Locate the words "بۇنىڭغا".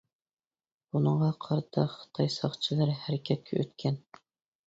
0.95-1.27